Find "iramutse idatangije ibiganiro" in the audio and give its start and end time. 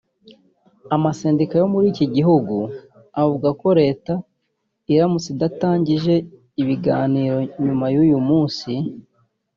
4.93-7.37